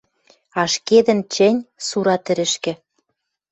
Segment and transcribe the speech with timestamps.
[0.61, 2.73] Ашкедӹн чӹнь Сура тӹрӹшкӹ